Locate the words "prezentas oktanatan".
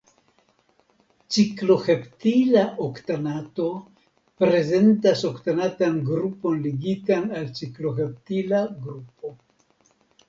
4.45-6.01